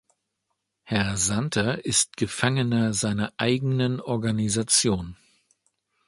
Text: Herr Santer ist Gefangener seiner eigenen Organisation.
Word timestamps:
Herr 0.81 1.15
Santer 1.15 1.85
ist 1.85 2.17
Gefangener 2.17 2.91
seiner 2.95 3.31
eigenen 3.37 3.99
Organisation. 4.01 5.15